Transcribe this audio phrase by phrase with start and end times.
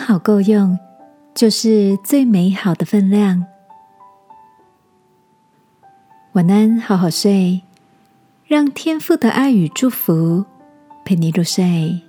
[0.00, 0.78] 好够用，
[1.34, 3.44] 就是最美好的分量。
[6.32, 7.60] 晚安，好好睡，
[8.46, 10.46] 让天父的爱与祝福
[11.04, 12.00] 陪你入睡。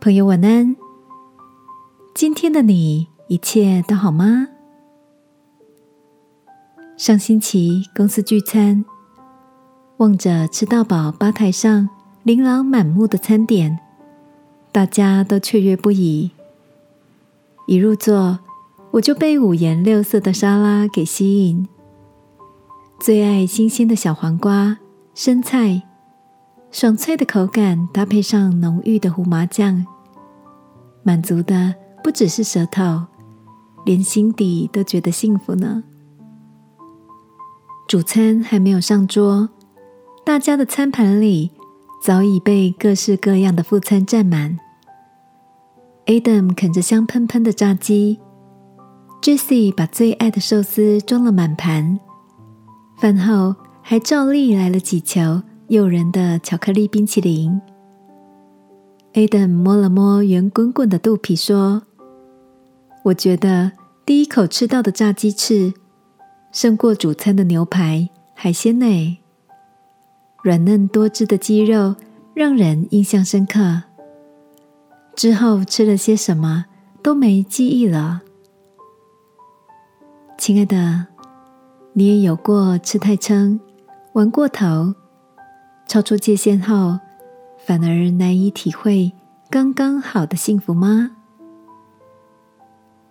[0.00, 0.76] 朋友，晚安。
[2.14, 4.48] 今天的你一切都好吗？
[6.96, 8.84] 上星期公司聚餐，
[9.98, 11.88] 望着吃到饱吧台上
[12.24, 13.78] 琳琅满目的餐点，
[14.78, 16.30] 大家都雀跃不已。
[17.66, 18.38] 一入座，
[18.92, 21.66] 我就被五颜六色的沙拉给吸引。
[23.00, 24.78] 最爱新鲜的小黄瓜、
[25.16, 25.82] 生菜，
[26.70, 29.84] 爽脆的口感搭配上浓郁的胡麻酱，
[31.02, 31.74] 满足的
[32.04, 33.04] 不只是舌头，
[33.84, 35.82] 连心底都觉得幸福呢。
[37.88, 39.48] 主餐还没有上桌，
[40.24, 41.50] 大家的餐盘里
[42.00, 44.56] 早已被各式各样的副餐占满。
[46.08, 48.18] Adam 啃着香喷喷的炸鸡
[49.20, 52.00] ，Jessie 把最爱的寿司装了满盘，
[52.96, 57.60] 饭后还照例来了几球诱人的巧克力冰淇淋。
[59.12, 61.82] Adam 摸了摸圆滚滚的肚皮，说
[63.04, 63.72] ：“我觉得
[64.06, 65.74] 第一口吃到的炸鸡翅。”
[66.50, 69.18] 胜过主餐的牛排、海鲜呢。
[70.42, 71.94] 软嫩多汁的鸡肉
[72.32, 73.82] 让人印象深刻。
[75.18, 76.66] 之后吃了些什么
[77.02, 78.22] 都没记忆了。
[80.38, 81.08] 亲爱的，
[81.92, 83.58] 你也有过吃太撑、
[84.12, 84.94] 玩过头、
[85.88, 87.00] 超出界限后，
[87.66, 89.10] 反而难以体会
[89.50, 91.10] 刚刚好的幸福吗？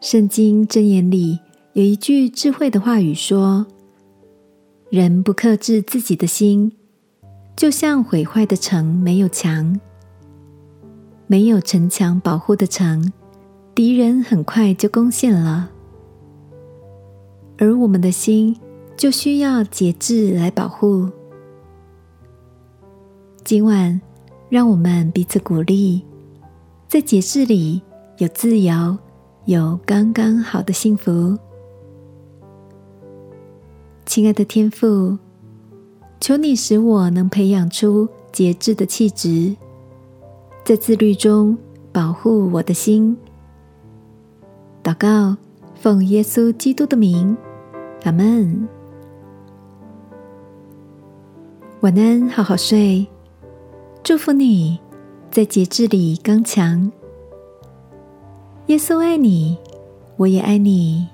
[0.00, 1.38] 圣经箴言里。
[1.74, 3.64] 有一句智慧的话语说
[4.90, 6.72] ：“人不克制自己的心，
[7.56, 9.78] 就像毁坏的城没有墙，
[11.32, 13.10] 没有城墙保护的城，
[13.74, 15.70] 敌人很快就攻陷了。
[17.56, 18.54] 而我们的心
[18.98, 21.08] 就需要节制来保护。
[23.44, 23.98] 今晚，
[24.50, 26.02] 让我们彼此鼓励，
[26.86, 27.80] 在节制里
[28.18, 28.98] 有自由，
[29.46, 31.38] 有刚刚好的幸福。”
[34.04, 35.16] 亲爱的天父，
[36.20, 39.56] 求你使我能培养出节制的气质，
[40.64, 41.58] 在自律中
[41.90, 43.16] 保护我的心。
[44.82, 45.36] 祷告，
[45.74, 47.36] 奉耶稣基督的名，
[48.04, 48.68] 阿门。
[51.80, 53.04] 晚安，好好睡。
[54.04, 54.78] 祝福你
[55.30, 56.90] 在节制里刚强。
[58.66, 59.58] 耶稣爱你，
[60.16, 61.08] 我也爱你。